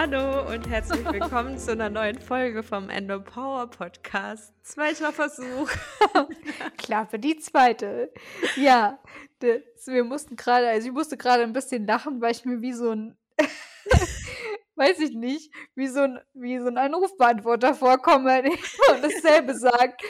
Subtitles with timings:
[0.00, 4.54] Hallo und herzlich willkommen zu einer neuen Folge vom Endo Power Podcast.
[4.64, 5.68] Zweiter Versuch.
[6.78, 8.12] Klappe, die zweite.
[8.54, 9.00] Ja,
[9.40, 12.74] das, wir mussten gerade, also ich musste gerade ein bisschen lachen, weil ich mir wie
[12.74, 13.18] so ein,
[14.76, 18.44] weiß ich nicht, wie so ein, wie so ein Anrufbeantworter vorkomme
[18.92, 20.00] und dasselbe sagt.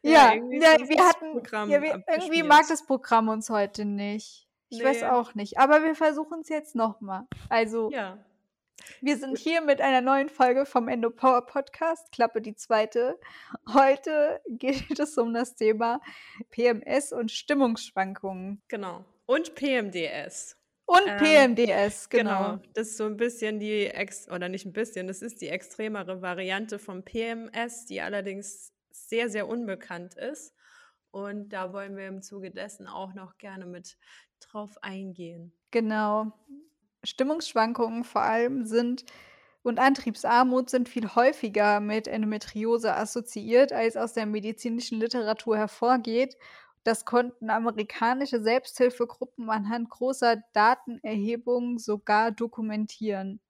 [0.00, 4.48] Ja, ja, ja wir hatten, ja, wir, irgendwie mag das Programm uns heute nicht.
[4.70, 4.84] Ich nee.
[4.84, 5.58] weiß auch nicht.
[5.58, 7.26] Aber wir versuchen es jetzt nochmal.
[7.50, 8.16] Also, ja.
[9.00, 13.18] Wir sind hier mit einer neuen Folge vom Endo Power Podcast, Klappe die zweite.
[13.72, 16.00] Heute geht es um das Thema
[16.50, 18.62] PMS und Stimmungsschwankungen.
[18.68, 19.04] Genau.
[19.26, 20.56] Und PMDS.
[20.86, 22.52] Und ähm, PMDS, genau.
[22.52, 22.62] genau.
[22.74, 26.22] Das ist so ein bisschen die, Ex oder nicht ein bisschen, das ist die extremere
[26.22, 30.54] Variante vom PMS, die allerdings sehr, sehr unbekannt ist.
[31.10, 33.96] Und da wollen wir im Zuge dessen auch noch gerne mit
[34.38, 35.52] drauf eingehen.
[35.70, 36.32] Genau.
[37.06, 39.04] Stimmungsschwankungen vor allem sind
[39.62, 46.36] und Antriebsarmut sind viel häufiger mit Endometriose assoziiert, als aus der medizinischen Literatur hervorgeht.
[46.84, 53.40] Das konnten amerikanische Selbsthilfegruppen anhand großer Datenerhebungen sogar dokumentieren.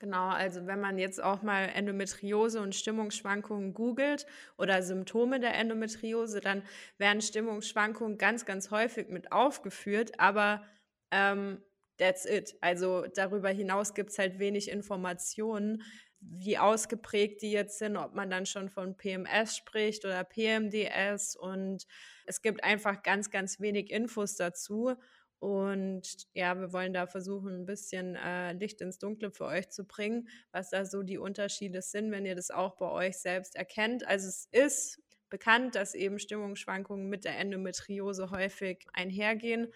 [0.00, 4.26] Genau, also wenn man jetzt auch mal Endometriose und Stimmungsschwankungen googelt
[4.56, 6.62] oder Symptome der Endometriose, dann
[6.98, 10.62] werden Stimmungsschwankungen ganz, ganz häufig mit aufgeführt, aber
[11.10, 11.62] ähm,
[11.98, 12.56] that's it.
[12.60, 15.82] Also darüber hinaus gibt es halt wenig Informationen,
[16.20, 21.86] wie ausgeprägt die jetzt sind, ob man dann schon von PMS spricht oder PMDS und
[22.26, 24.94] es gibt einfach ganz, ganz wenig Infos dazu.
[25.40, 29.84] Und ja, wir wollen da versuchen, ein bisschen äh, Licht ins Dunkle für euch zu
[29.84, 34.04] bringen, was da so die Unterschiede sind, wenn ihr das auch bei euch selbst erkennt.
[34.04, 39.72] Also es ist bekannt, dass eben Stimmungsschwankungen mit der Endometriose häufig einhergehen.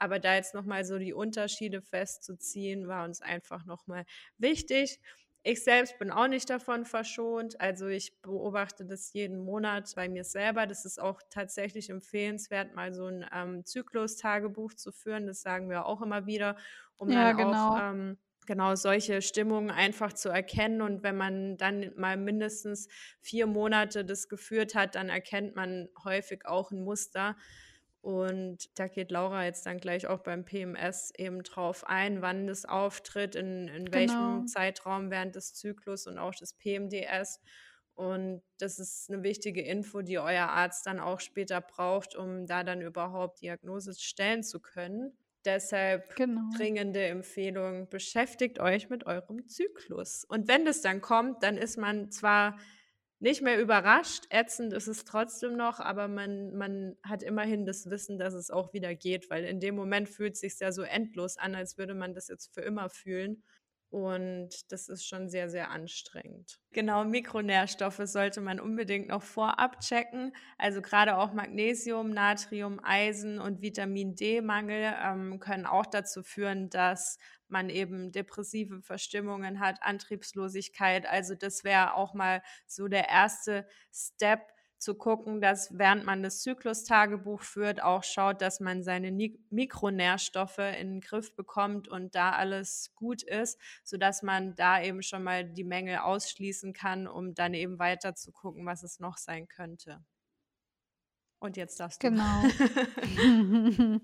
[0.00, 4.04] Aber da jetzt nochmal so die Unterschiede festzuziehen, war uns einfach nochmal
[4.38, 4.98] wichtig.
[5.42, 7.60] Ich selbst bin auch nicht davon verschont.
[7.60, 10.66] Also ich beobachte das jeden Monat bei mir selber.
[10.66, 15.26] Das ist auch tatsächlich empfehlenswert, mal so ein ähm, Zyklus-Tagebuch zu führen.
[15.26, 16.56] Das sagen wir auch immer wieder,
[16.96, 17.68] um ja, dann genau.
[17.68, 20.82] auch ähm, genau solche Stimmungen einfach zu erkennen.
[20.82, 22.88] Und wenn man dann mal mindestens
[23.20, 27.36] vier Monate das geführt hat, dann erkennt man häufig auch ein Muster.
[28.02, 32.64] Und da geht Laura jetzt dann gleich auch beim PMS eben drauf ein, wann das
[32.64, 33.92] auftritt, in, in genau.
[33.92, 37.40] welchem Zeitraum während des Zyklus und auch des PMDS.
[37.94, 42.64] Und das ist eine wichtige Info, die euer Arzt dann auch später braucht, um da
[42.64, 45.12] dann überhaupt Diagnose stellen zu können.
[45.44, 46.50] Deshalb genau.
[46.56, 50.24] dringende Empfehlung, beschäftigt euch mit eurem Zyklus.
[50.24, 52.58] Und wenn das dann kommt, dann ist man zwar
[53.20, 54.24] nicht mehr überrascht.
[54.30, 58.72] Ätzend ist es trotzdem noch, aber man, man hat immerhin das Wissen, dass es auch
[58.72, 61.94] wieder geht, weil in dem Moment fühlt es sich ja so endlos an, als würde
[61.94, 63.42] man das jetzt für immer fühlen.
[63.90, 66.60] Und das ist schon sehr, sehr anstrengend.
[66.70, 70.32] Genau, Mikronährstoffe sollte man unbedingt noch vorab checken.
[70.58, 77.18] Also gerade auch Magnesium, Natrium, Eisen und Vitamin D-Mangel ähm, können auch dazu führen, dass
[77.48, 81.04] man eben depressive Verstimmungen hat, Antriebslosigkeit.
[81.06, 86.40] Also das wäre auch mal so der erste Step, zu gucken, dass während man das
[86.40, 89.12] Zyklustagebuch führt, auch schaut, dass man seine
[89.50, 95.22] Mikronährstoffe in den Griff bekommt und da alles gut ist, sodass man da eben schon
[95.22, 99.48] mal die Mängel ausschließen kann, um dann eben weiter zu gucken, was es noch sein
[99.48, 100.02] könnte.
[101.40, 102.08] Und jetzt darfst du.
[102.08, 102.42] Genau.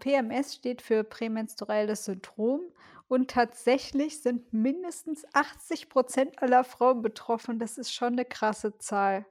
[0.00, 2.62] PMS steht für prämenstruelles Syndrom
[3.06, 7.58] und tatsächlich sind mindestens 80 Prozent aller Frauen betroffen.
[7.58, 9.24] Das ist schon eine krasse Zahl.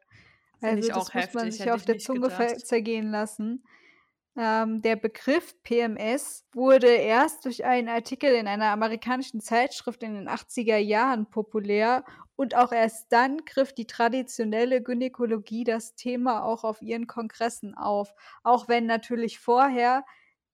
[0.63, 2.65] Also, das muss heftig, man sich auf der Zunge gedacht.
[2.65, 3.63] zergehen lassen.
[4.35, 10.27] Ähm, der Begriff PMS wurde erst durch einen Artikel in einer amerikanischen Zeitschrift in den
[10.27, 12.03] 80er Jahren populär
[12.35, 18.11] und auch erst dann griff die traditionelle Gynäkologie das Thema auch auf ihren Kongressen auf.
[18.41, 20.03] Auch wenn natürlich vorher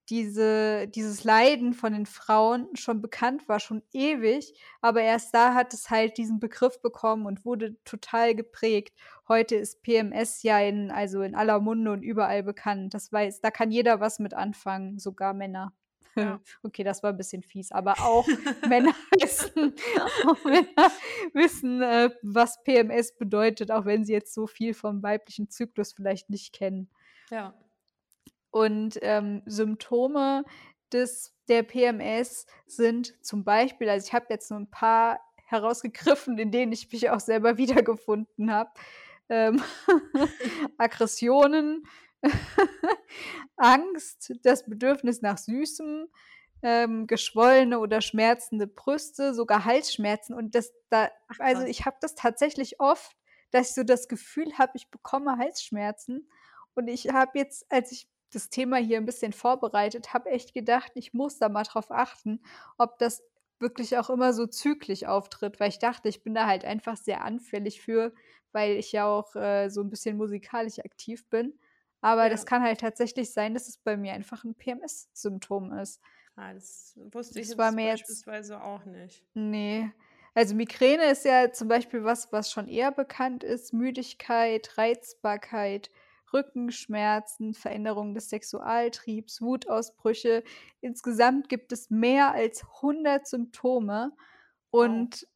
[0.09, 5.73] diese, dieses Leiden von den Frauen schon bekannt war, schon ewig, aber erst da hat
[5.73, 8.97] es halt diesen Begriff bekommen und wurde total geprägt.
[9.27, 12.93] Heute ist PMS ja in, also in aller Munde und überall bekannt.
[12.93, 15.73] Das weiß, da kann jeder was mit anfangen, sogar Männer.
[16.15, 16.39] Ja.
[16.63, 18.27] Okay, das war ein bisschen fies, aber auch
[18.67, 19.75] Männer wissen,
[20.25, 20.91] auch Männer
[21.33, 26.29] wissen äh, was PMS bedeutet, auch wenn sie jetzt so viel vom weiblichen Zyklus vielleicht
[26.29, 26.89] nicht kennen.
[27.29, 27.53] Ja.
[28.51, 30.43] Und ähm, Symptome
[30.91, 36.51] des, der PMS sind zum Beispiel, also ich habe jetzt nur ein paar herausgegriffen, in
[36.51, 38.71] denen ich mich auch selber wiedergefunden habe.
[39.29, 39.61] Ähm,
[40.77, 41.83] Aggressionen,
[43.57, 46.07] Angst, das Bedürfnis nach Süßem,
[46.61, 50.33] ähm, geschwollene oder schmerzende Brüste, sogar Halsschmerzen.
[50.33, 53.15] Und das da, Ach, also ich habe das tatsächlich oft,
[53.51, 56.29] dass ich so das Gefühl habe, ich bekomme Halsschmerzen.
[56.75, 60.91] Und ich habe jetzt, als ich das Thema hier ein bisschen vorbereitet habe, echt gedacht,
[60.95, 62.41] ich muss da mal drauf achten,
[62.77, 63.23] ob das
[63.59, 67.23] wirklich auch immer so zyklisch auftritt, weil ich dachte, ich bin da halt einfach sehr
[67.23, 68.13] anfällig für,
[68.51, 71.59] weil ich ja auch äh, so ein bisschen musikalisch aktiv bin.
[72.01, 72.45] Aber das Ja.
[72.45, 76.01] kann halt tatsächlich sein, dass es bei mir einfach ein PMS-Symptom ist.
[76.35, 79.27] Ah, das wusste ich Das war jetzt mir jetzt beispielsweise auch nicht.
[79.33, 79.93] ne.
[80.35, 83.73] Also, Migräne ist ja zum Beispiel was, was schon eher bekannt ist.
[83.73, 85.89] Müdigkeit, Reizbarkeit,
[86.33, 90.43] Rückenschmerzen, Veränderung des Sexualtriebs, Wutausbrüche.
[90.81, 94.11] Insgesamt gibt es mehr als 100 Symptome
[94.71, 94.85] Wow.
[94.85, 95.27] und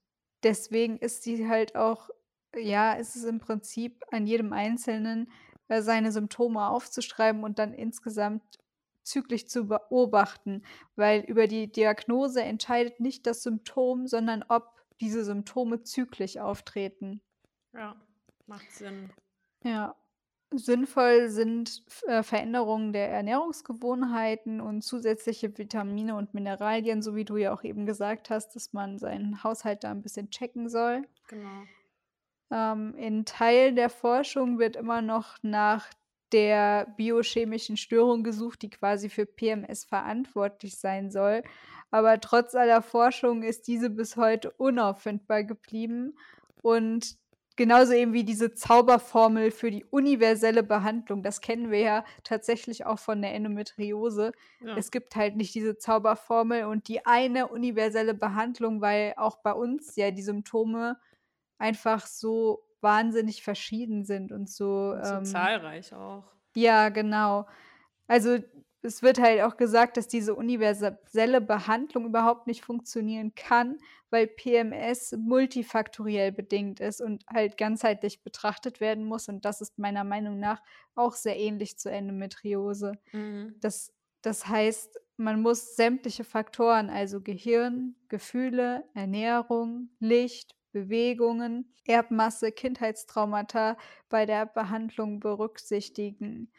[0.44, 2.10] deswegen ist die halt auch
[2.56, 5.32] ja, ist es im Prinzip an jedem Einzelnen,
[5.68, 8.44] äh, seine Symptome aufzuschreiben und dann insgesamt
[9.04, 10.64] zyklisch zu beobachten,
[10.96, 17.22] weil über die Diagnose entscheidet nicht das Symptom, sondern ob diese Symptome zyklisch auftreten.
[17.74, 17.96] Ja,
[18.46, 19.12] macht Sinn.
[19.64, 19.96] Ja.
[20.58, 27.54] Sinnvoll sind äh, Veränderungen der Ernährungsgewohnheiten und zusätzliche Vitamine und Mineralien, so wie du ja
[27.54, 31.04] auch eben gesagt hast, dass man seinen Haushalt da ein bisschen checken soll.
[31.28, 31.64] Genau.
[32.52, 35.88] Ähm, in Teilen der Forschung wird immer noch nach
[36.32, 41.44] der biochemischen Störung gesucht, die quasi für PMS verantwortlich sein soll.
[41.92, 46.18] Aber trotz aller Forschung ist diese bis heute unauffindbar geblieben.
[46.64, 47.18] Und
[47.56, 53.00] genauso eben wie diese Zauberformel für die universelle Behandlung, das kennen wir ja tatsächlich auch
[53.00, 54.32] von der Endometriose.
[54.60, 54.78] Ja.
[54.78, 59.96] Es gibt halt nicht diese Zauberformel und die eine universelle Behandlung, weil auch bei uns
[59.96, 61.00] ja die Symptome
[61.58, 66.26] einfach so wahnsinnig verschieden sind und so, Und so ähm zahlreich auch.
[66.56, 67.48] ja, genau.
[68.08, 68.40] Also,
[68.84, 73.78] es wird halt auch gesagt, dass diese universelle Behandlung überhaupt nicht funktionieren kann,
[74.10, 80.04] weil PMS multifaktoriell bedingt ist und halt ganzheitlich betrachtet werden muss und das ist meiner
[80.04, 80.62] Meinung nach
[80.96, 82.94] auch sehr ähnlich zur Endometriose.
[83.12, 83.56] Mhm.
[83.60, 83.94] Das
[84.24, 93.78] das heißt, man muss sämtliche Faktoren, also Gehirn, Gefühle, Ernährung, Licht, Bewegungen, Erbmasse, Kindheitstraumata
[94.10, 96.52] bei der Behandlung berücksichtigen.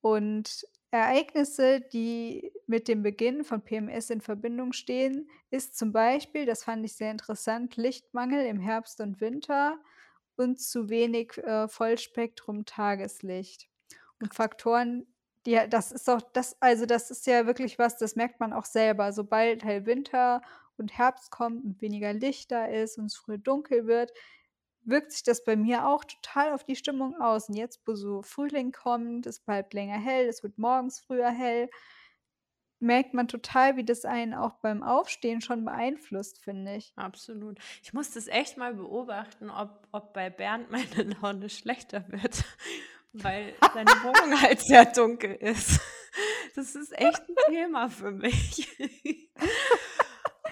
[0.00, 6.64] Und Ereignisse, die mit dem Beginn von PMS in Verbindung stehen, ist zum Beispiel, das
[6.64, 9.78] fand ich sehr interessant, Lichtmangel im Herbst und Winter
[10.36, 13.68] und zu wenig, äh, Vollspektrum-Tageslicht.
[14.20, 15.06] Und Faktoren,
[15.46, 18.64] die das ist auch das also, das ist ja wirklich was, das merkt man auch
[18.64, 19.12] selber.
[19.12, 20.42] Sobald halt Winter
[20.76, 24.12] und Herbst kommt und weniger Licht da ist und es früh dunkel wird,
[24.84, 27.48] wirkt sich das bei mir auch total auf die Stimmung aus.
[27.48, 31.68] Und jetzt, wo so Frühling kommt, es bleibt länger hell, es wird morgens früher hell,
[32.84, 36.92] merkt man total, wie das einen auch beim Aufstehen schon beeinflusst, finde ich.
[36.96, 37.58] Absolut.
[37.82, 42.44] Ich muss das echt mal beobachten, ob, ob bei Bernd meine Laune schlechter wird,
[43.12, 45.80] weil seine Wohnung halt sehr dunkel ist.
[46.54, 48.68] Das ist echt ein Thema für mich.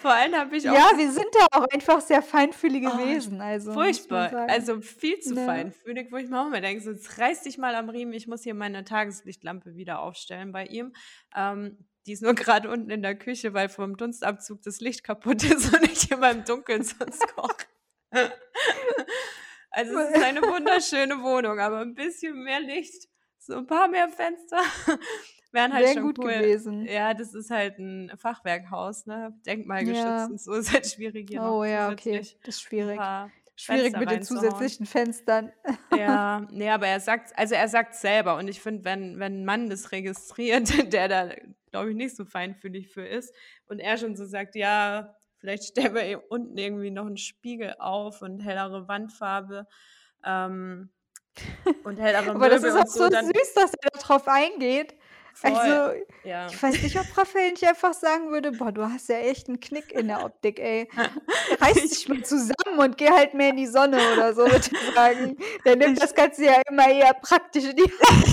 [0.02, 3.40] Vor allem habe ich auch Ja, wir sind da auch einfach sehr feinfühlige Oh, Wesen,
[3.40, 5.46] also furchtbar, also viel zu Ne?
[5.46, 8.26] feinfühlig, wo ich mir auch immer denke, so, jetzt reiß dich mal am Riemen, ich
[8.26, 10.92] muss hier meine Tageslichtlampe wieder aufstellen bei ihm.
[11.36, 15.44] Ähm, die ist nur gerade unten in der Küche, weil vom Dunstabzug das Licht kaputt
[15.50, 17.66] ist und ich immer im Dunkeln sonst koche.
[19.74, 24.10] Also es ist eine wunderschöne Wohnung, aber ein bisschen mehr Licht, so ein paar mehr
[24.10, 24.60] Fenster
[25.52, 26.20] wären halt Wäre schon gut cool.
[26.20, 26.88] gewesen.
[26.88, 29.34] Ja, das ist halt ein Fachwerkhaus, ne?
[29.46, 30.30] Denkmalgeschützt Ja.
[30.30, 33.10] und so ist halt schwierig hier noch Oh ja, okay, das ist ein schwierig.
[33.56, 35.52] Schwierig Fenster mit den zusätzlichen Fenstern.
[35.90, 39.44] Ja, ne, aber er sagt also er sagt's selber und ich finde, wenn wenn 'n
[39.44, 41.34] Mann das registriert, der da,
[41.70, 43.34] glaube ich, nicht so feinfühlig für ist
[43.66, 48.22] und er schon so sagt: „Ja, vielleicht stellen wir unten irgendwie noch 'n Spiegel auf
[48.22, 49.66] und hellere Wandfarbe,
[50.24, 50.92] ähm,
[51.82, 54.94] und hellere Aber das Möbel ist auch so“, so süß, dass er da drauf eingeht.
[55.34, 56.54] Voll, Also, ja.
[56.54, 59.60] ich weiß nicht, ob Raphael nicht einfach sagen würde: „Boah, du hast ja echt 'n
[59.60, 60.88] Knick in der Optik, ey.
[61.60, 64.92] Reiß dich mal zusammen und geh halt mehr in die Sonne“ oder so, würde ich
[64.94, 65.36] sagen.
[65.64, 68.28] Der nimmt Ich das Ganze ja immer eher praktisch in die Hand.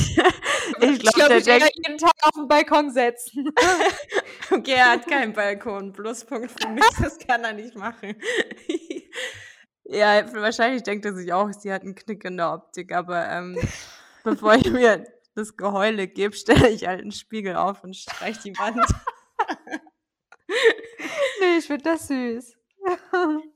[0.81, 3.49] Ich ich, glaube, glaube der ich, denkt jeden Tag auf 'n Balkon setzen.
[4.51, 5.93] Okay, er hat keinen Balkon.
[5.93, 8.15] Pluspunkt für mich, das kann er nicht machen.
[9.85, 13.63] Ja, wahrscheinlich denkt er sich auch, sie hat 'n Knick in der Optik, aber, ähm,
[14.23, 15.05] bevor ich mir
[15.39, 18.89] das Geheule gebe, stelle ich halt 'n Spiegel auf und streiche die Wand.
[21.39, 22.57] Ne, ich finde das süß.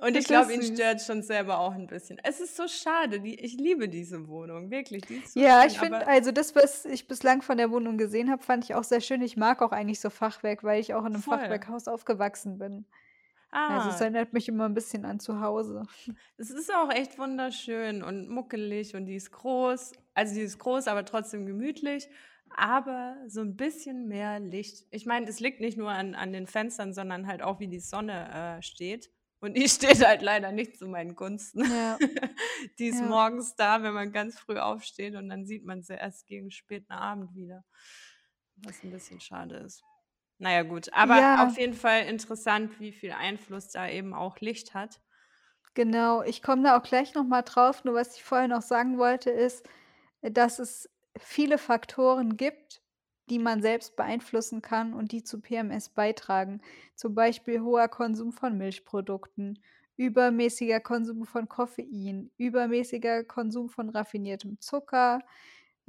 [0.00, 2.18] Und ich glaube, ihn stört schon selber auch 'n bisschen.
[2.22, 5.78] Es ist so schade, die ich liebe diese Wohnung, wirklich, die so Ja, schön, ich
[5.78, 9.02] finde also das, was ich bislang von der Wohnung gesehen habe, fand ich auch sehr
[9.02, 9.20] schön.
[9.20, 11.22] Ich mag auch eigentlich so Fachwerk, weil ich auch in 'nem Voll.
[11.22, 12.86] Fachwerkhaus aufgewachsen bin.
[13.64, 14.02] Also, es Ah.
[14.02, 15.82] erinnert mich immer 'n bisschen an zu Hause.
[16.38, 19.92] Es ist auch echt wunderschön und muckelig und die ist groß.
[20.14, 22.08] Also, die ist groß, aber trotzdem gemütlich,
[22.50, 24.86] aber so 'n bisschen mehr Licht.
[24.90, 27.80] Ich meine, das liegt nicht nur an an den Fenstern, sondern halt auch, wie die
[27.80, 29.10] Sonne, äh, steht.
[29.40, 31.62] Und die steht halt leider nicht zu meinen Gunsten.
[31.64, 32.00] Ja.
[32.78, 33.02] Die ist Ja.
[33.02, 36.92] morgens da, wenn man ganz früh aufsteht und dann sieht man sie erst gegen späten
[36.92, 37.64] Abend wieder,
[38.56, 39.82] was 'n bisschen schade ist.
[40.40, 41.36] Na ja, gut, aber Ja.
[41.36, 45.00] auf jeden Fall interessant, wie viel Einfluss da eben auch Licht hat.
[45.74, 47.84] Genau, ich komme da auch gleich noch mal drauf.
[47.84, 49.68] Nur was ich vorher noch sagen wollte, ist,
[50.22, 50.88] dass es
[51.18, 52.82] viele Faktoren gibt,
[53.28, 56.62] die man selbst beeinflussen kann und die zu PMS beitragen.
[56.94, 59.62] Zum Beispiel hoher Konsum von Milchprodukten,
[59.96, 65.20] übermäßiger Konsum von Koffein, übermäßiger Konsum von raffiniertem Zucker,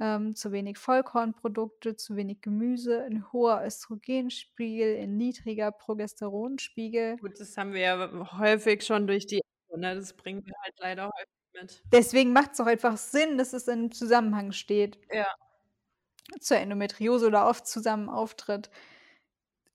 [0.00, 7.20] ähm, zu wenig Vollkornprodukte, zu wenig Gemüse, 'n hoher Östrogenspiegel, 'n niedriger Progesteronspiegel.
[7.20, 9.40] Gut, das haben wir ja häufig schon durch die
[9.74, 11.28] ne, das bringen wir halt leider häufig
[11.60, 11.84] mit.
[11.92, 15.38] Deswegen macht's doch einfach Sinn, dass es in Zusammenhang steht Ja.
[16.40, 18.70] zur Endometriose oder oft zusammen auftritt.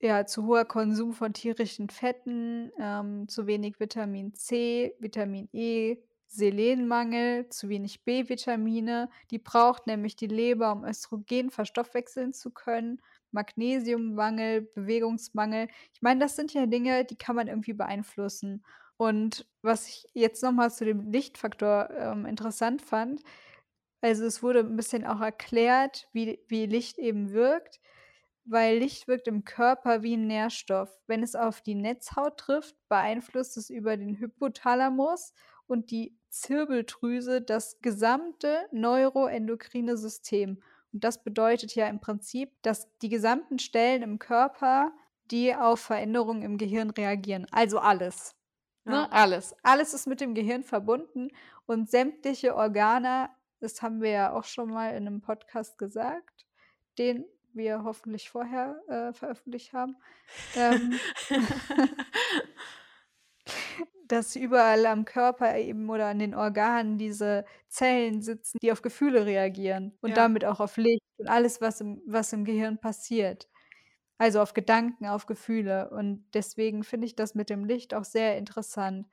[0.01, 5.97] Ja, zu hoher Konsum von tierischen Fetten, ähm, zu wenig Vitamin C, Vitamin E,
[6.35, 9.09] Selenmangel, zu wenig B-Vitamine.
[9.31, 15.67] Die braucht nämlich die Leber, um Östrogen verstoffwechseln zu können, Magnesiummangel, Bewegungsmangel.
[15.93, 18.63] Ich meine, das sind ja Dinge, die kann man irgendwie beeinflussen.
[18.97, 23.21] Und was ich jetzt noch mal zu dem Lichtfaktor, ähm, interessant fand
[24.01, 27.79] also, es wurde 'n bisschen auch erklärt, wie wie Licht eben wirkt,
[28.45, 30.99] weil Licht wirkt im Körper wie 'n Nährstoff.
[31.07, 35.33] Wenn es auf die Netzhaut trifft, beeinflusst es über den Hypothalamus
[35.67, 40.61] und die Zirbeldrüse das gesamte neuroendokrine System.
[40.91, 44.91] Und das bedeutet ja im Prinzip, dass die gesamten Stellen im Körper,
[45.31, 48.35] die auf Veränderungen im Gehirn reagieren, also alles,
[48.85, 49.11] ne, Ja.
[49.11, 49.55] alles.
[49.63, 51.29] Alles ist mit dem Gehirn verbunden
[51.65, 53.29] und sämtliche Organe
[53.61, 56.45] das haben wir ja auch schon mal in 'nem Podcast gesagt,
[56.99, 59.97] den wir hoffentlich vorher, äh, veröffentlicht haben,
[60.53, 61.01] ähm
[64.07, 69.25] dass überall am Körper eben oder an den Organen diese Zellen sitzen, die auf Gefühle
[69.25, 70.17] reagieren und Ja.
[70.17, 73.49] damit auch auf Licht und alles, was im was im Gehirn passiert.
[74.19, 75.89] Also, auf Gedanken, auf Gefühle.
[75.91, 79.07] Und deswegen finde ich das mit dem Licht auch sehr interessant.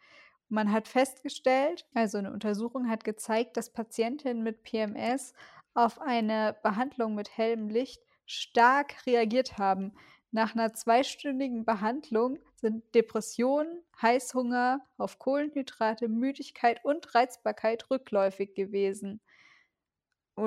[0.50, 5.34] Man hat festgestellt also, 'ne Untersuchung hat gezeigt, dass Patientinnen mit PMS
[5.74, 9.94] auf eine Behandlung mit hellem Licht stark reagiert haben.
[10.32, 19.20] Nach 'ner zweistündigen Behandlung sind Depressionen, Heißhunger auf Kohlenhydrate, Müdigkeit und Reizbarkeit rückläufig gewesen.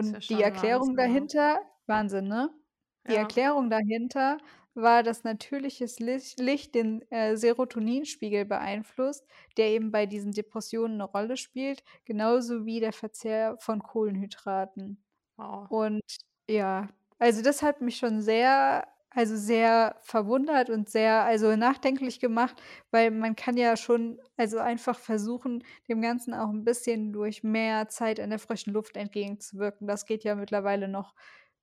[0.02, 1.28] Ist ja Und die Erklärung Wahnsinn, ne?
[1.36, 2.50] dahinter Wahnsinn, ne?
[3.10, 3.16] Die Ja.
[3.16, 4.38] Erklärung dahinter
[4.76, 11.04] war, dass natürliches Lich Licht den, äh, Serotoninspiegel beeinflusst, der eben bei diesen Depressionen 'ne
[11.04, 15.04] Rolle spielt, genauso wie der Verzehr von Kohlenhydraten.
[15.38, 15.70] Wow.
[15.70, 16.02] Und
[16.50, 22.62] ja, also, das hat mich schon sehr also, sehr verwundert und sehr, also, nachdenklich gemacht,
[22.92, 27.90] weil man kann ja schon also, einfach versuchen, dem Ganzen auch 'n bisschen durch mehr
[27.90, 29.88] Zeit in der frischen Luft entgegenzuwirken.
[29.88, 31.14] Das geht ja mittlerweile noch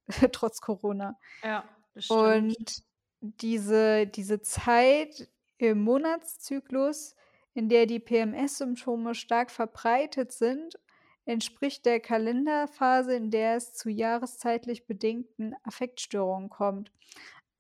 [0.33, 1.19] trotz Corona.
[1.43, 1.65] Ja,
[1.95, 2.45] das stimmt.
[2.49, 2.83] Und
[3.21, 7.17] diese diese Zeit im Monatszyklus,
[7.55, 10.79] in der die PMS-Symptome stark verbreitet sind,
[11.27, 16.93] entspricht der Kalenderphase, in der es zu jahreszeitlich bedingten Affektstörungen kommt.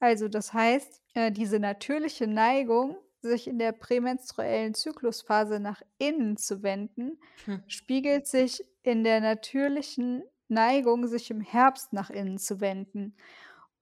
[0.00, 6.62] Also, das heißt, äh, diese natürliche Neigung, sich in der prämenstruellen Zyklusphase nach innen zu
[6.62, 7.62] wenden, Hm.
[7.66, 13.14] spiegelt sich in der natürlichen Neigung, sich im Herbst nach innen zu wenden.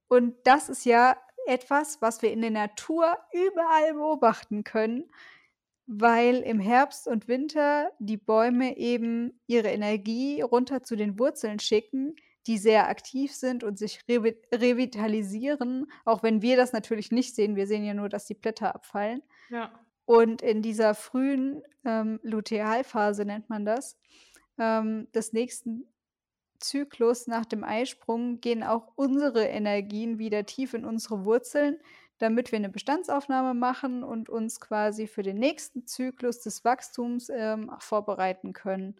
[0.08, 5.10] Und das ist ja etwas, was wir in der Natur überall beobachten können,
[5.86, 12.16] weil im Herbst und Winter die Bäume eben ihre Energie runter zu den Wurzeln schicken,
[12.48, 17.56] die sehr aktiv sind und sich revi revitalisieren, auch wenn wir das natürlich nicht sehen.
[17.56, 19.22] Wir sehen ja nur, dass die Blätter abfallen.
[19.50, 19.70] Ja.
[20.06, 23.98] Und in dieser frühen, ähm, Lutealphase nennt man das,
[24.58, 25.86] ähm, des nächsten
[26.60, 31.78] Zyklus nach dem Eisprung gehen auch unsere Energien wieder tief in unsere Wurzeln,
[32.18, 37.70] damit wir 'ne Bestandsaufnahme machen und uns quasi für den nächsten Zyklus des Wachstums, ähm,
[37.80, 38.96] vorbereiten können.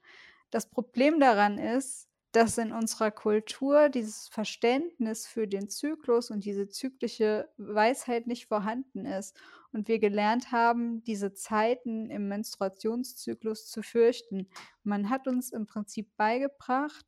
[0.51, 6.69] Das Problem daran ist, dass in unserer Kultur dieses Verständnis für den Zyklus und diese
[6.69, 9.37] zyklische Weisheit nicht vorhanden ist.
[9.73, 14.49] und wir gelernt haben, diese Zeiten im Menstruationszyklus zu fürchten.
[14.83, 17.05] Man hat uns im Prinzip beigebracht,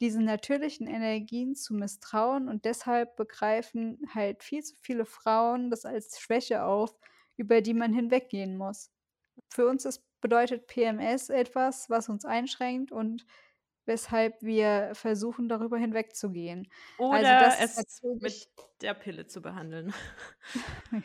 [0.00, 6.18] diesen natürlichen Energien zu misstrauen und deshalb begreifen halt viel zu viele Frauen das als
[6.18, 6.98] Schwäche auf,
[7.36, 8.90] über die man hinweggehen muss.
[9.50, 13.26] Für uns ist, bedeutet PMS etwas, was uns einschränkt und
[13.90, 16.68] weshalb wir versuchen, darüber hinwegzugehen.
[16.98, 18.48] Also Oder also es mit
[18.80, 19.92] der Pille zu behandeln.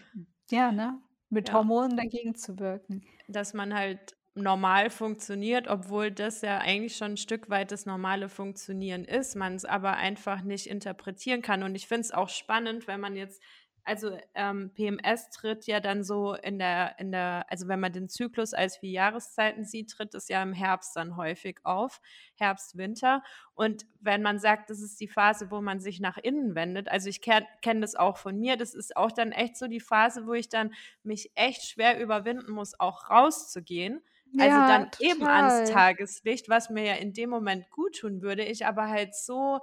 [0.51, 1.01] ja, ne?
[1.29, 1.55] Mit ja.
[1.55, 3.03] Hormonen dagegen zu wirken.
[3.27, 8.29] Dass man halt normal funktioniert, obwohl das ja eigentlich schon ein Stück weit das normale
[8.29, 11.63] Funktionieren ist, man es aber einfach nicht interpretieren kann.
[11.63, 13.41] Und ich finde es auch spannend, wenn man jetzt
[13.85, 18.09] also ähm, PMS tritt ja dann so in der, in der, also wenn man den
[18.09, 22.01] Zyklus als vier Jahreszeiten sieht, tritt es ja im Herbst dann häufig auf,
[22.33, 23.23] Herbst, Winter.
[23.53, 27.09] Und wenn man sagt, das ist die Phase, wo man sich nach innen wendet, also
[27.09, 30.25] ich kenne kenn das auch von mir, das ist auch dann echt so die Phase,
[30.25, 30.73] wo ich dann
[31.03, 34.01] mich echt schwer überwinden muss, auch rauszugehen.
[34.37, 35.11] Also ja, dann total.
[35.11, 39.15] eben ans Tageslicht, was mir ja in dem Moment gut tun würde, ich aber halt
[39.15, 39.61] so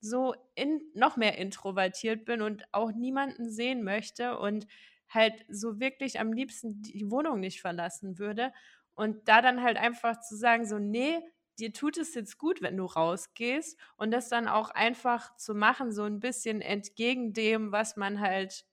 [0.00, 4.66] so in, noch mehr introvertiert bin und auch niemanden sehen möchte und
[5.08, 8.52] halt so wirklich am liebsten die Wohnung nicht verlassen würde.
[8.94, 11.18] Und da dann halt einfach zu sagen, so, nee,
[11.58, 15.92] dir tut es jetzt gut, wenn du rausgehst und das dann auch einfach zu machen,
[15.92, 18.64] so ein bisschen entgegen dem, was man halt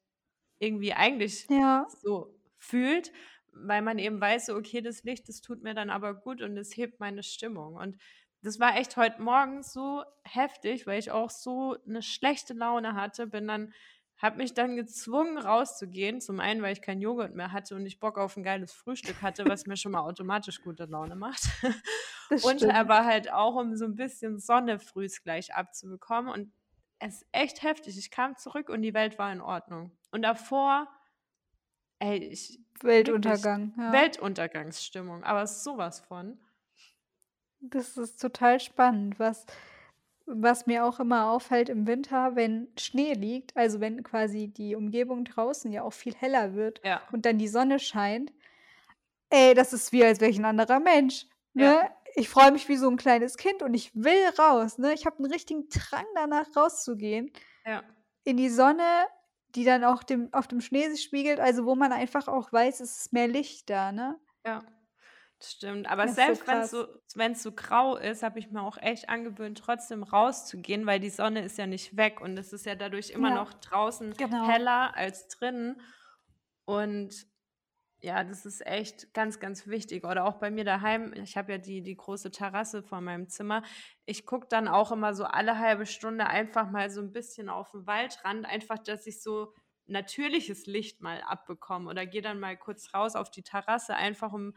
[0.60, 1.86] irgendwie eigentlich ja.
[2.01, 3.12] so fühlt,
[3.51, 6.57] weil man eben weiß, so, okay, das Licht, das tut mir dann aber gut und
[6.57, 7.75] es hebt meine Stimmung.
[7.75, 7.98] Und
[8.44, 13.27] das war echt heute Morgen so heftig, weil ich auch so eine schlechte Laune hatte.
[13.27, 13.74] Bin dann,
[14.17, 16.22] habe mich dann gezwungen rauszugehen.
[16.22, 19.22] Zum einen, weil ich keinen Joghurt mehr hatte und ich Bock auf ein geiles Frühstück
[19.22, 21.44] hatte, was mir schon mal automatisch gute Laune macht.
[22.44, 26.32] und aber halt auch, um so ein bisschen Sonne frühs gleich abzubekommen.
[26.32, 26.51] Und
[27.00, 27.98] es ist echt heftig.
[27.98, 29.91] Ich kam zurück und die Welt war in Ordnung.
[30.12, 30.88] Und davor,
[32.00, 32.60] ey, ich.
[32.82, 33.74] Weltuntergang.
[33.75, 33.91] Ja.
[33.91, 36.39] Weltuntergangsstimmung, aber sowas von.
[37.62, 39.46] Das ist total spannend, was
[40.30, 45.24] was mir auch immer auffällt im Winter, wenn Schnee liegt, also wenn quasi die Umgebung
[45.25, 47.08] draußen ja auch viel heller wird Ja.
[47.12, 48.34] und dann die Sonne scheint.
[49.31, 51.77] Ey, das ist wie, als wäre ich 'n anderer Mensch, ne?
[51.77, 51.98] Ja.
[52.16, 54.94] Ich freue mich wie so ein kleines Kind und ich will raus, ne?
[54.94, 57.31] Ich habe einen richtigen Drang danach, rauszugehen
[57.66, 57.98] Ja.
[58.25, 59.08] in die Sonne,
[59.55, 62.81] die dann auch dem auf dem Schnee sich spiegelt, also wo man einfach auch weiß,
[62.81, 64.20] es ist mehr Licht da, ne?
[64.46, 64.76] Ja.
[65.40, 68.62] Stimmt, aber Das selbst wenn es so wenn es so grau ist, habe ich mir
[68.64, 72.66] auch echt angewöhnt, trotzdem rauszugehen, weil die Sonne ist ja nicht weg und es ist
[72.66, 74.40] ja dadurch immer Ja, noch draußen genau.
[74.40, 75.80] heller als drinnen.
[76.66, 77.28] Und
[78.02, 80.06] ja, das ist echt ganz, ganz wichtig.
[80.06, 83.64] Oder auch bei mir daheim, ich habe ja die, die große Terrasse vor meinem Zimmer.
[84.06, 87.72] Ich gucke dann auch immer so alle halbe Stunde einfach mal so ein bisschen auf
[87.72, 89.54] den Waldrand, einfach, dass ich so
[89.88, 91.90] natürliches Licht mal abbekomme.
[91.90, 94.54] Oder gehe dann mal kurz raus auf die Terrasse, einfach um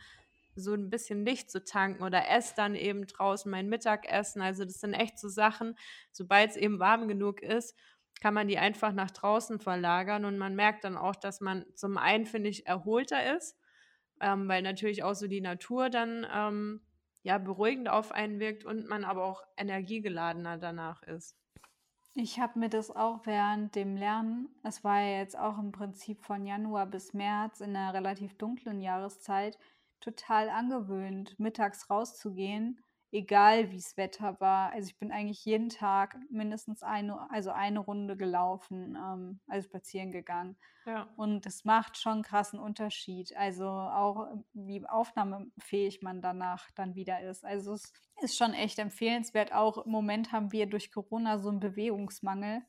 [0.60, 4.42] so ein bisschen Licht zu tanken oder esse dann eben draußen mein Mittagessen.
[4.42, 5.76] Also das sind echt so Sachen,
[6.12, 7.76] sobald es eben warm genug ist,
[8.20, 11.96] kann man die einfach nach draußen verlagern und man merkt dann auch, dass man zum
[11.96, 13.58] einen, finde ich, erholter ist,
[14.20, 16.80] ähm, weil natürlich auch so die Natur dann ähm,
[17.22, 21.36] ja beruhigend auf einen wirkt und man aber auch energiegeladener danach ist.
[22.14, 26.22] Ich habe mir das auch während dem Lernen, es war ja jetzt auch im Prinzip
[26.24, 29.58] von Januar bis März in einer relativ dunklen Jahreszeit,
[30.00, 32.82] total angewöhnt, mittags rauszugehen,
[33.12, 34.72] egal wie das Wetter war.
[34.72, 40.12] Also ich bin eigentlich jeden Tag mindestens eine, also eine Runde gelaufen, ähm, also spazieren
[40.12, 40.56] gegangen.
[40.86, 41.08] Ja.
[41.16, 43.36] Und das macht schon einen krassen Unterschied.
[43.36, 47.44] Also auch wie aufnahmefähig man danach dann wieder ist.
[47.44, 49.52] Also es ist schon echt empfehlenswert.
[49.52, 52.62] Auch im Moment haben wir durch Corona so einen Bewegungsmangel.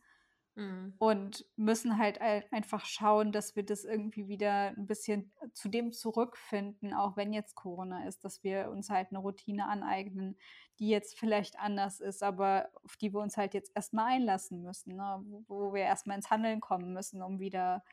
[0.62, 0.93] Mhm.
[1.00, 6.93] Und müssen halt einfach schauen, dass wir das irgendwie wieder ein bisschen zu dem zurückfinden,
[6.93, 10.38] auch wenn jetzt Corona ist, dass wir uns halt eine Routine aneignen,
[10.80, 14.95] die jetzt vielleicht anders ist, aber auf die wir uns halt jetzt erstmal einlassen müssen,
[14.95, 15.24] ne?
[15.47, 17.84] wo wir erstmal ins Handeln kommen müssen, um wieder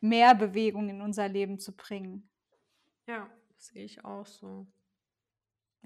[0.00, 2.28] mehr Bewegung in unser Leben zu bringen.
[3.06, 4.66] Ja, das sehe ich auch so.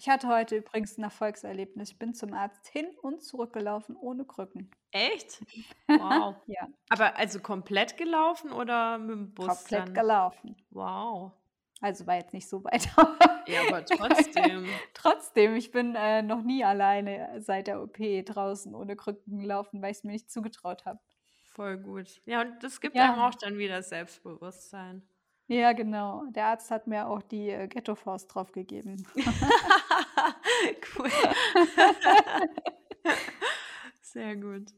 [0.00, 1.90] Ich hatte heute übrigens ein Erfolgserlebnis.
[1.90, 4.70] Ich bin zum Arzt hin und zurückgelaufen ohne Krücken.
[4.92, 5.44] Echt?
[5.88, 6.37] Wow.
[6.46, 9.94] Ja, Aber also komplett gelaufen oder mit dem Bus komplett dann?
[9.94, 10.56] gelaufen.
[10.70, 11.32] Wow.
[11.80, 12.88] Also war jetzt nicht so weit.
[13.48, 14.66] Ja, aber trotzdem.
[14.92, 19.92] Trotzdem, ich bin äh, noch nie alleine seit der OP draußen ohne Krücken gelaufen, weil
[19.92, 21.00] ich es mir nicht zugetraut habe.
[21.44, 22.20] Voll gut.
[22.26, 25.02] Ja, und das gibt einem auch dann wieder Selbstbewusstsein.
[25.46, 26.24] Ja, genau.
[26.28, 29.06] Der Arzt hat mir auch die äh, Ghetto-Faust draufgegeben.
[30.98, 31.11] cool.
[34.02, 34.68] Sehr gut.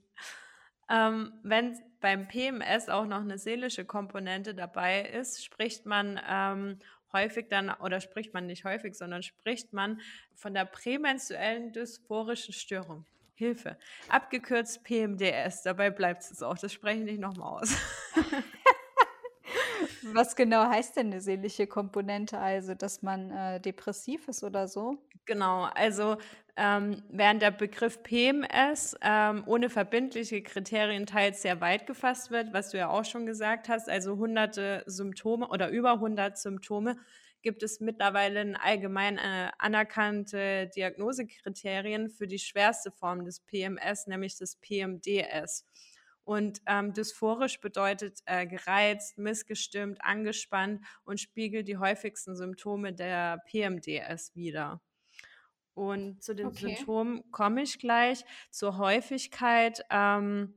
[0.88, 6.78] Ähm, wenn beim PMS auch noch eine seelische Komponente dabei ist, spricht man ähm,
[7.12, 10.00] häufig dann, oder spricht man nicht häufig, sondern spricht man
[10.35, 13.06] von der prämenstruellen dysphorischen Störung.
[13.35, 13.78] Hilfe.
[14.11, 15.62] Abgekürzt PMDS.
[15.62, 16.59] Dabei bleibt es auch.
[16.59, 17.74] Das spreche ich nicht nochmal aus.
[20.02, 22.38] Was genau heißt denn eine seelische Komponente?
[22.38, 24.98] Also, dass man äh, depressiv ist oder so?
[25.26, 26.16] Genau, also
[26.56, 32.70] ähm, während der Begriff PMS ähm, ohne verbindliche Kriterien teils sehr weit gefasst wird, was
[32.70, 36.96] du ja auch schon gesagt hast, also hunderte Symptome oder über 100 Symptome,
[37.42, 44.56] gibt es mittlerweile allgemein äh, anerkannte Diagnosekriterien für die schwerste Form des PMS, nämlich das
[44.56, 45.64] PMDS.
[46.24, 54.35] Und ähm, dysphorisch bedeutet äh, gereizt, missgestimmt, angespannt und spiegelt die häufigsten Symptome der PMDS
[54.35, 54.80] wider.
[55.74, 56.74] Und zu den okay.
[56.74, 58.24] Symptomen komme ich gleich.
[58.50, 60.54] Zur Häufigkeit, ähm,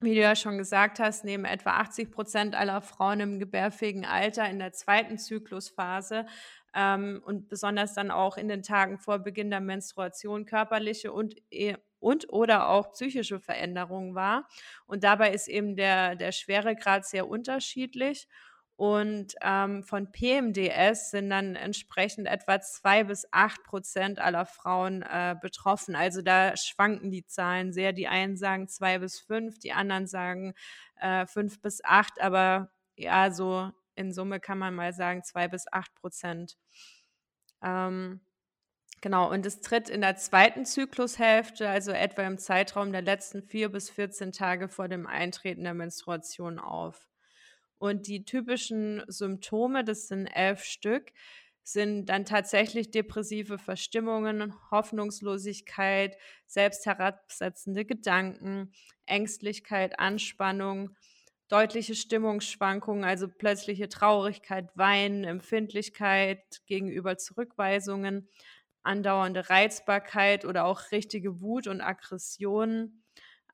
[0.00, 4.48] wie du ja schon gesagt hast, nehmen etwa 80 Prozent aller Frauen im gebärfähigen Alter
[4.48, 6.26] in der zweiten Zyklusphase
[6.74, 11.74] ähm, und besonders dann auch in den Tagen vor Beginn der Menstruation körperliche und, e,
[11.98, 14.48] und oder auch psychische Veränderungen wahr.
[14.86, 18.26] Und dabei ist eben der, der Schweregrad sehr unterschiedlich.
[18.80, 25.36] Und ähm, von PMDS sind dann entsprechend etwa zwei bis acht Prozent aller Frauen äh,
[25.38, 25.94] betroffen.
[25.94, 27.92] Also da schwanken die Zahlen sehr.
[27.92, 30.54] Die einen sagen zwei bis fünf, die anderen sagen
[30.96, 32.22] äh, fünf bis acht.
[32.22, 36.56] Aber ja, so in Summe kann man mal sagen zwei bis acht Prozent.
[37.62, 38.22] Ähm,
[39.02, 43.70] Genau, und es tritt in der zweiten Zyklushälfte, also etwa im Zeitraum der letzten vier
[43.70, 47.09] bis 14 Tage vor dem Eintreten der Menstruation auf.
[47.80, 51.12] Und die typischen Symptome, das sind elf Stück,
[51.62, 58.70] sind dann tatsächlich depressive Verstimmungen, Hoffnungslosigkeit, selbstherabsetzende Gedanken,
[59.06, 60.90] Ängstlichkeit, Anspannung,
[61.48, 68.28] deutliche Stimmungsschwankungen, also plötzliche Traurigkeit, Weinen, Empfindlichkeit gegenüber Zurückweisungen,
[68.82, 73.02] andauernde Reizbarkeit oder auch richtige Wut und Aggression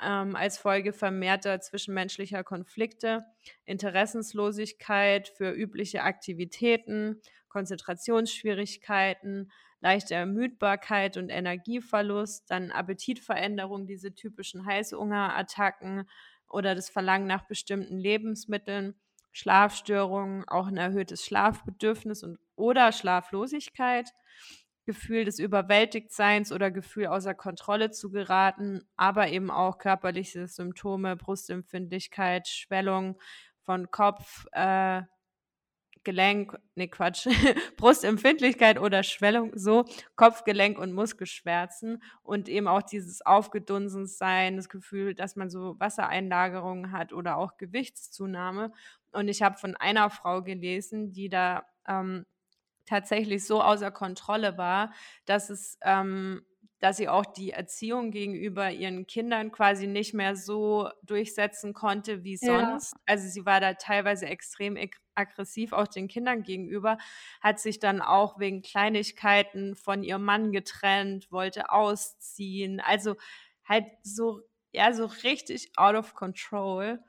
[0.03, 3.25] ähm, als Folge vermehrter zwischenmenschlicher Konflikte,
[3.65, 16.09] Interessenslosigkeit für übliche Aktivitäten, Konzentrationsschwierigkeiten, leichte Ermüdbarkeit und Energieverlust, dann Appetitveränderung, diese typischen Heißhungerattacken
[16.49, 18.95] oder das Verlangen nach bestimmten Lebensmitteln,
[19.33, 24.13] Schlafstörungen, auch ein erhöhtes Schlafbedürfnis und oder Schlaflosigkeit
[24.87, 32.49] Gefühl des Überwältigtseins oder Gefühl außer Kontrolle zu geraten, aber eben auch körperliche Symptome, Brustempfindlichkeit,
[32.49, 33.19] Schwellung
[33.65, 35.03] von Kopf, äh,
[36.05, 37.27] Gelenk, nee Quatsch,
[37.77, 45.35] Brustempfindlichkeit oder Schwellung, so Kopfgelenk und Muskelschmerzen und eben auch dieses Aufgedunsensein, das Gefühl, dass
[45.35, 48.71] man so Wassereinlagerungen hat oder auch Gewichtszunahme.
[49.11, 52.25] Und ich habe von einer Frau gelesen, die da ähm,
[52.87, 54.93] tatsächlich so außer Kontrolle war,
[55.25, 56.45] dass es ähm,
[56.79, 62.37] dass sie auch die Erziehung gegenüber ihren Kindern quasi nicht mehr so durchsetzen konnte wie
[62.37, 62.93] sonst.
[62.93, 63.01] Ja.
[63.07, 64.79] Also sie war da teilweise extrem
[65.15, 66.99] aggressiv auch den Kindern gegenüber,
[67.41, 72.81] hat sich dann auch wegen Kleinigkeiten von ihrem Mann getrennt, wollte ausziehen.
[72.81, 73.17] Also
[73.65, 77.01] halt so, ja, so richtig out of control.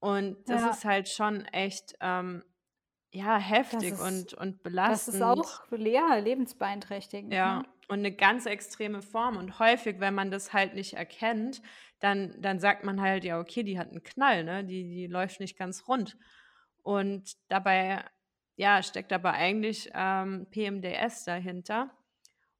[0.00, 0.70] Und das ja.
[0.70, 2.42] ist halt schon echt ähm,
[3.16, 5.08] ja, heftig ist, und, und belastend.
[5.08, 7.32] Das ist auch ja, lebensbeeinträchtigend.
[7.32, 7.64] Ja, ne?
[7.88, 9.36] und eine ganz extreme Form.
[9.36, 11.62] Und häufig, wenn man das halt nicht erkennt,
[12.00, 14.64] dann, dann sagt man halt, ja, okay, die hat einen Knall, ne?
[14.64, 16.18] Die, die läuft nicht ganz rund.
[16.82, 18.04] Und dabei,
[18.56, 21.90] ja, steckt aber eigentlich ähm, PMDS dahinter.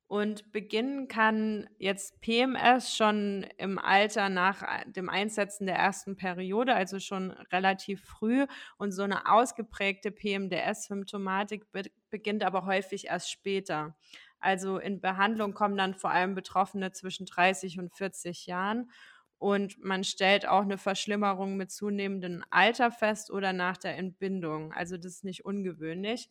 [0.09, 7.01] Und beginnen kann jetzt PMS schon im Alter nach dem Einsetzen der ersten Periode, also
[7.01, 8.47] schon relativ früh.
[8.79, 13.97] Und so eine ausgeprägte PMDS-Symptomatik be beginnt aber häufig erst später.
[14.39, 18.91] Also in Behandlung kommen dann vor allem Betroffene zwischen 30 und 40 Jahren.
[19.39, 24.73] Und man stellt auch eine Verschlimmerung mit zunehmendem Alter fest oder nach der Entbindung.
[24.73, 26.31] Also das ist nicht ungewöhnlich.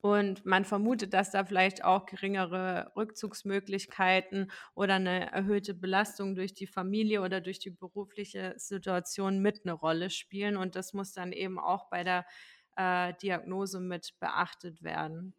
[0.00, 6.68] Und man vermutet, dass da vielleicht auch geringere Rückzugsmöglichkeiten oder eine erhöhte Belastung durch die
[6.68, 10.56] Familie oder durch die berufliche Situation mit eine Rolle spielen.
[10.56, 12.24] Und das muss dann eben auch bei der
[12.76, 15.34] äh, Diagnose mit beachtet werden.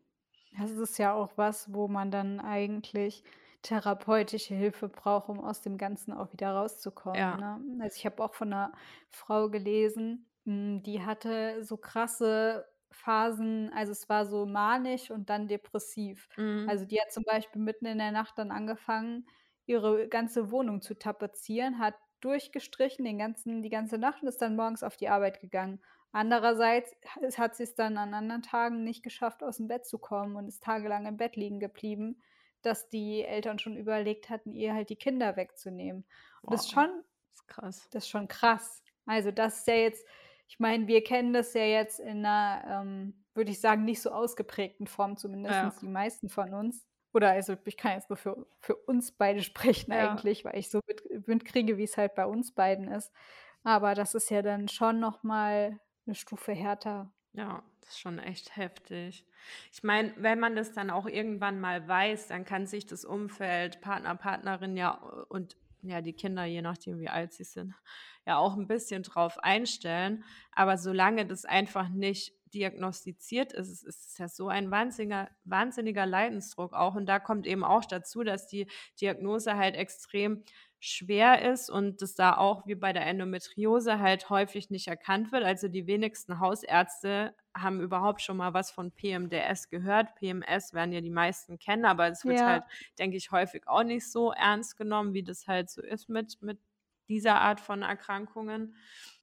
[0.57, 3.23] Das ist ja auch was, wo man dann eigentlich
[3.61, 7.19] therapeutische Hilfe braucht, um aus dem Ganzen auch wieder rauszukommen.
[7.19, 7.37] Ja.
[7.37, 7.83] Ne?
[7.83, 8.71] Also ich habe auch von einer
[9.09, 15.47] Frau gelesen, hm, die hatte so krasse Phasen, also es war so manisch und dann
[15.47, 16.27] depressiv.
[16.37, 16.67] Mhm.
[16.67, 19.27] Also die hat zum Beispiel mitten in der Nacht dann angefangen,
[19.65, 24.55] ihre ganze Wohnung zu tapezieren, hat durchgestrichen den ganzen, die ganze Nacht und ist dann
[24.55, 25.79] morgens auf die Arbeit gegangen.
[26.11, 26.95] Andererseits
[27.37, 30.47] hat sie es dann an anderen Tagen nicht geschafft, aus dem Bett zu kommen und
[30.47, 32.19] ist tagelang im Bett liegen geblieben,
[32.63, 36.05] dass die Eltern schon überlegt hatten, ihr halt die Kinder wegzunehmen.
[36.41, 37.87] Und das ist schon das ist krass.
[37.91, 38.83] Das ist schon krass.
[39.05, 40.05] Also das ist ja jetzt,
[40.49, 44.09] ich meine, wir kennen das ja jetzt in einer, ähm, würde ich sagen, nicht so
[44.09, 45.71] ausgeprägten Form, zumindest ja.
[45.79, 46.87] die meisten von uns.
[47.13, 50.09] Oder also ich kann jetzt nur für, für uns beide sprechen ja.
[50.09, 53.11] eigentlich, weil ich so mit, mitkriege, wie es halt bei uns beiden ist.
[53.63, 57.13] Aber das ist ja dann schon nochmal eine Stufe härter.
[57.33, 59.27] Ja, das ist schon echt heftig.
[59.71, 63.81] Ich meine, wenn man das dann auch irgendwann mal weiß, dann kann sich das Umfeld,
[63.81, 64.93] Partner, Partnerin ja
[65.29, 67.73] und ja, die Kinder, je nachdem, wie alt sie sind,
[68.25, 70.23] ja auch ein bisschen drauf einstellen.
[70.51, 76.73] Aber solange das einfach nicht diagnostiziert ist, ist es ja so ein wahnsinniger, wahnsinniger Leidensdruck
[76.73, 76.95] auch.
[76.95, 78.67] Und da kommt eben auch dazu, dass die
[78.99, 80.43] Diagnose halt extrem
[80.79, 85.43] schwer ist und das da auch wie bei der Endometriose halt häufig nicht erkannt wird.
[85.43, 90.15] Also die wenigsten Hausärzte haben überhaupt schon mal was von PMDS gehört.
[90.15, 92.45] PMS werden ja die meisten kennen, aber es wird ja.
[92.45, 92.63] halt,
[92.97, 96.59] denke ich, häufig auch nicht so ernst genommen, wie das halt so ist mit, mit
[97.07, 98.75] dieser Art von Erkrankungen.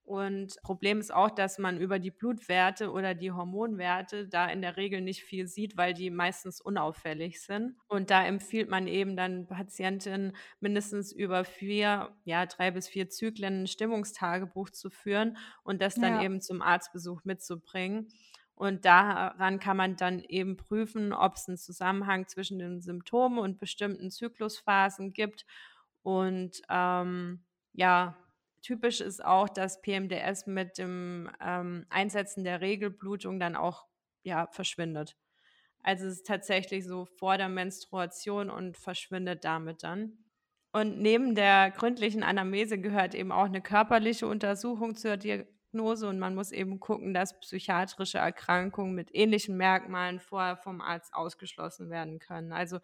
[0.07, 4.77] Und Problem ist auch, dass man über die Blutwerte oder die Hormonwerte da in der
[4.77, 7.75] Regel nicht viel sieht, weil die meistens unauffällig sind.
[7.89, 13.65] Und da empfiehlt man eben dann Patientinnen mindestens über vier, ja, drei bis vier Zyklen
[13.65, 16.23] ein Stimmungstagebuch zu führen und das dann ja.
[16.23, 18.07] eben zum Arztbesuch mitzubringen.
[18.55, 23.59] Und daran kann man dann eben prüfen, ob es einen Zusammenhang zwischen den Symptomen und
[23.59, 25.45] bestimmten Zyklusphasen gibt.
[26.03, 28.17] Und ähm, ja,
[28.63, 33.87] typisch ist auch, dass PMDS mit dem ähm, Einsetzen der Regelblutung dann auch
[34.23, 35.17] ja, verschwindet.
[35.83, 40.19] Also es ist tatsächlich so vor der Menstruation und verschwindet damit dann.
[40.73, 46.35] Und neben der gründlichen Anamnese gehört eben auch eine körperliche Untersuchung zur Diagnose und man
[46.35, 52.53] muss eben gucken, dass psychiatrische Erkrankungen mit ähnlichen Merkmalen vorher vom Arzt ausgeschlossen werden können.
[52.53, 52.81] Also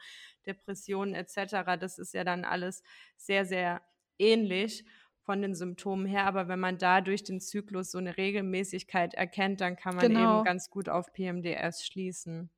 [0.46, 2.82] Depressionen etc., das ist ja dann alles
[3.16, 3.82] sehr, sehr
[4.18, 4.86] ähnlich
[5.24, 9.60] von den Symptomen her, aber wenn man da durch den Zyklus so eine Regelmäßigkeit erkennt,
[9.60, 10.38] dann kann man genau.
[10.38, 12.50] eben ganz gut auf PMDS schließen.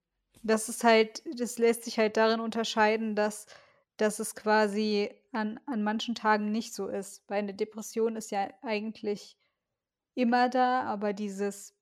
[0.42, 3.46] Das ist halt, das lässt sich halt darin unterscheiden, dass,
[3.96, 7.22] dass es quasi an, an manchen Tagen nicht so ist.
[7.28, 9.38] Weil eine Depression ist ja eigentlich
[10.14, 11.74] immer da, aber dieses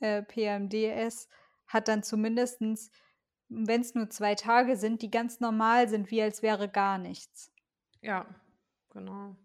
[0.00, 1.28] äh, PMDS
[1.66, 2.60] hat dann zumindest,
[3.48, 7.52] wenn es nur zwei Tage sind, die ganz normal sind, wie als wäre gar nichts.
[8.02, 8.26] Ja,
[8.90, 9.36] genau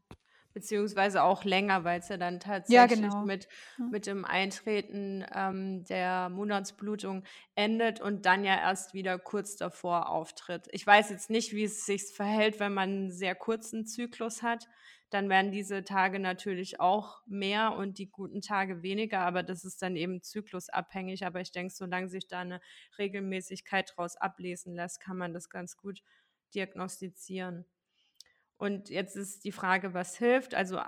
[0.56, 3.26] beziehungsweise auch länger, weil es ja dann tatsächlich ja, genau.
[3.26, 3.50] mit,
[3.92, 10.70] mit dem Eintreten ähm, der Monatsblutung endet und dann ja erst wieder kurz davor auftritt.
[10.72, 14.70] Ich weiß jetzt nicht, wie es sich verhält, wenn man einen sehr kurzen Zyklus hat.
[15.10, 19.82] Dann werden diese Tage natürlich auch mehr und die guten Tage weniger, aber das ist
[19.82, 21.26] dann eben zyklusabhängig.
[21.26, 22.62] Aber ich denke, solange sich da eine
[22.98, 26.02] Regelmäßigkeit daraus ablesen lässt, kann man das ganz gut
[26.54, 27.66] diagnostizieren.
[28.58, 30.56] Und jetzt ist die Frage, was hilft?
[30.56, 30.80] Also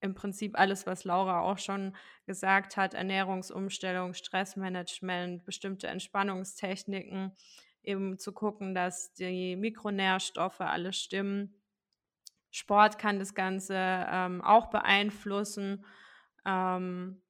[0.00, 1.94] im Prinzip alles, was Laura auch schon
[2.26, 7.36] gesagt hat, Ernährungsumstellung, Stressmanagement, bestimmte Entspannungstechniken,
[7.82, 11.54] eben zu gucken, dass die Mikronährstoffe alle stimmen.
[12.50, 15.84] Sport kann das Ganze ähm, auch beeinflussen,
[16.46, 17.22] ähm,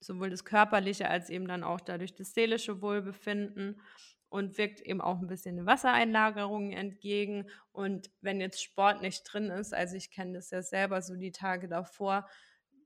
[0.00, 3.80] sowohl das körperliche als eben dann auch dadurch das seelische Wohlbefinden
[4.28, 7.48] und wirkt eben auch ein bisschen Wassereinlagerungen entgegen.
[7.72, 11.32] Und wenn jetzt Sport nicht drin ist, also ich kenne das ja selber so die
[11.32, 12.28] Tage davor,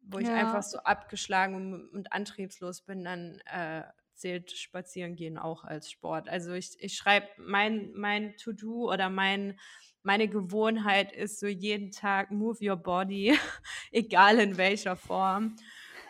[0.03, 3.83] wo ich einfach so abgeschlagen und, und antriebslos bin, dann äh,
[4.14, 6.29] zählt Spazierengehen auch als Sport.
[6.29, 9.59] Also ich, ich schreibe mein, mein To-Do oder mein,
[10.03, 13.37] meine Gewohnheit ist so jeden Tag Move Your Body,
[13.92, 15.57] egal in welcher Form.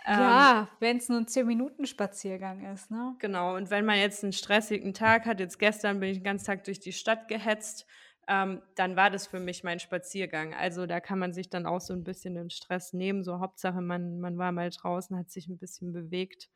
[0.06, 3.14] Ja, ähm, wenn es nur ein 10-Minuten-Spaziergang ist, ne?
[3.18, 6.46] Genau, und wenn man jetzt einen stressigen Tag hat, jetzt gestern bin ich den ganzen
[6.46, 7.86] Tag durch die Stadt gehetzt,
[8.28, 10.54] ähm, dann war das für mich mein Spaziergang.
[10.54, 13.24] Also da kann man sich dann auch so ein bisschen den Stress nehmen.
[13.24, 16.48] So Hauptsache, man, man war mal draußen, hat sich ein bisschen bewegt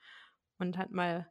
[0.59, 1.29] und hat mal,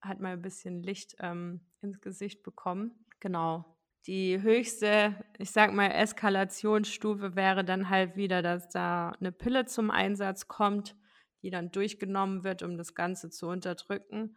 [0.00, 3.06] hat mal ein bisschen Licht ähm, ins Gesicht bekommen.
[3.20, 3.64] Genau.
[4.06, 9.90] Die höchste, ich sag mal, Eskalationsstufe wäre dann halt wieder, dass da eine Pille zum
[9.90, 10.94] Einsatz kommt
[11.42, 14.36] die dann durchgenommen wird, um das Ganze zu unterdrücken.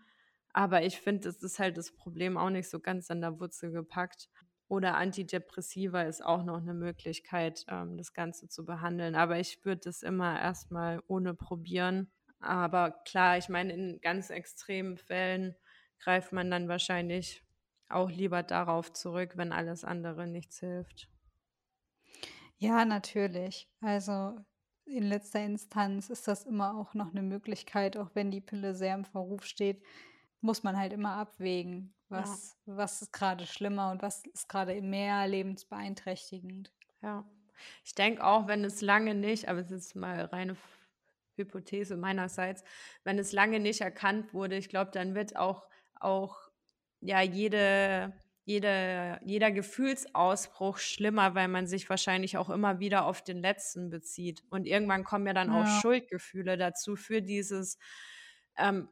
[0.52, 3.72] Aber ich finde, es ist halt das Problem auch nicht so ganz an der Wurzel
[3.72, 4.30] gepackt.
[4.68, 9.16] Oder Antidepressiva ist auch noch eine Möglichkeit, ähm, das Ganze zu behandeln.
[9.16, 12.12] Aber ich würde das immer erstmal ohne probieren.
[12.40, 15.56] Aber klar, ich meine, in ganz extremen Fällen
[16.00, 17.44] greift man dann wahrscheinlich
[17.90, 21.10] auch lieber darauf zurück, wenn alles andere nichts hilft.
[22.58, 23.70] Ja, natürlich.
[23.82, 24.46] Also
[24.90, 28.96] in letzter Instanz ist das immer auch noch eine Möglichkeit, auch wenn die Pille sehr
[28.96, 29.82] im Verruf steht,
[30.42, 32.78] muss man halt immer abwägen, was, ja.
[32.78, 36.72] was ist gerade schlimmer und was ist gerade mehr lebensbeeinträchtigend.
[37.02, 37.26] Ja.
[37.84, 40.56] Ich denke auch, wenn es lange nicht, aber es ist mal reine
[41.36, 42.64] Hypothese meinerseits,
[43.04, 45.68] wenn es lange nicht erkannt wurde, ich glaube, dann wird auch,
[46.00, 46.38] auch
[47.02, 48.14] ja jede
[48.50, 54.44] jede, jeder Gefühlsausbruch schlimmer, weil man sich wahrscheinlich auch immer wieder auf den letzten bezieht.
[54.50, 55.62] Und irgendwann kommen ja dann ja.
[55.62, 57.78] auch Schuldgefühle dazu für dieses
[58.58, 58.90] ähm,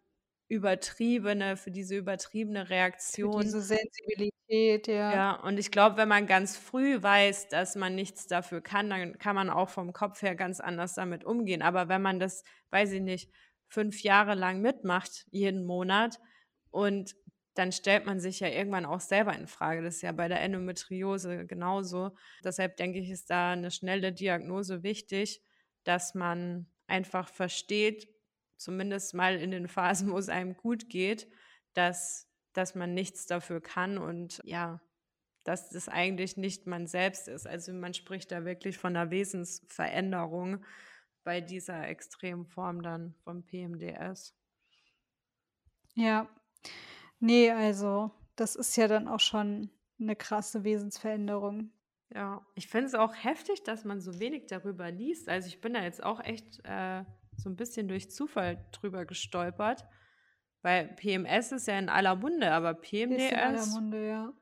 [0.48, 3.34] übertriebene, für diese übertriebene Reaktion.
[3.34, 5.12] Für diese Sensibilität, ja.
[5.12, 9.18] Ja, und ich glaube, wenn man ganz früh weiß, dass man nichts dafür kann, dann
[9.18, 11.64] kann man auch vom Kopf her ganz anders damit umgehen.
[11.64, 13.32] Aber wenn man das, weiß ich nicht,
[13.68, 16.20] fünf Jahre lang mitmacht, jeden Monat,
[16.70, 17.16] und
[17.58, 19.82] dann stellt man sich ja irgendwann auch selber in Frage.
[19.82, 22.16] Das ist ja bei der Endometriose genauso.
[22.44, 25.42] Deshalb denke ich, ist da eine schnelle Diagnose wichtig,
[25.84, 28.08] dass man einfach versteht,
[28.58, 31.28] zumindest mal in den Phasen, wo es einem gut geht,
[31.74, 34.80] dass, dass man nichts dafür kann und ja,
[35.44, 37.48] dass das eigentlich nicht man selbst ist.
[37.48, 40.64] Also man spricht da wirklich von einer Wesensveränderung
[41.24, 44.36] bei dieser extremen Form dann vom PMDS.
[45.96, 46.30] Ja,
[47.20, 51.72] Nee, also das ist ja dann auch schon eine krasse Wesensveränderung.
[52.14, 55.28] Ja, ich finde es auch heftig, dass man so wenig darüber liest.
[55.28, 57.04] Also ich bin da jetzt auch echt äh,
[57.36, 59.86] so ein bisschen durch Zufall drüber gestolpert,
[60.62, 63.24] weil PMS ist ja in aller Munde, aber PMDS.
[63.24, 64.34] Ist in aller Munde, ja.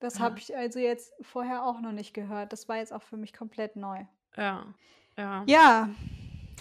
[0.00, 0.24] Das ja.
[0.24, 2.52] habe ich also jetzt vorher auch noch nicht gehört.
[2.52, 4.04] Das war jetzt auch für mich komplett neu.
[4.36, 4.74] Ja,
[5.16, 5.44] ja.
[5.46, 5.90] Ja.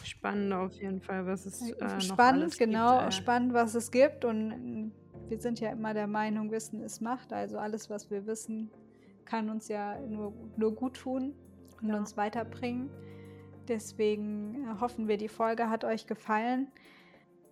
[0.03, 3.11] Spannend auf jeden Fall, was es äh, noch Spannend, genau, gibt, äh.
[3.11, 4.93] spannend, was es gibt und
[5.31, 7.31] wir sind ja immer der Meinung, Wissen ist Macht.
[7.31, 8.69] Also alles, was wir wissen,
[9.23, 11.33] kann uns ja nur, nur gut tun
[11.81, 11.97] und ja.
[11.97, 12.89] uns weiterbringen.
[13.69, 16.67] Deswegen äh, hoffen wir, die Folge hat euch gefallen.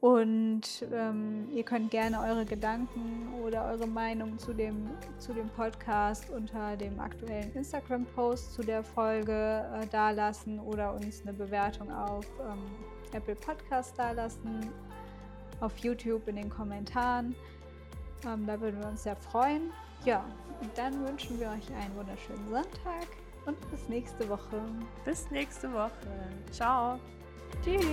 [0.02, 6.30] Und ähm, ihr könnt gerne eure Gedanken oder eure Meinung zu dem, zu dem Podcast
[6.30, 12.60] unter dem aktuellen Instagram-Post zu der Folge äh, dalassen oder uns eine Bewertung auf ähm,
[13.13, 14.70] Apple Podcast dalassen,
[15.62, 17.36] auf YouTube in den Kommentaren.
[18.26, 19.72] Ähm, da würden wir uns sehr freuen.
[20.06, 20.24] Ja,
[20.62, 23.08] und dann wünschen wir euch einen wunderschönen Sonntag
[23.46, 24.62] und bis nächste Woche.
[25.06, 25.92] Bis nächste Woche.
[26.52, 27.00] Ciao.
[27.64, 27.84] Tschüss.